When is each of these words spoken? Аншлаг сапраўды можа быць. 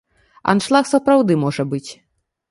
Аншлаг 0.53 0.85
сапраўды 0.93 1.37
можа 1.43 1.63
быць. 1.75 1.85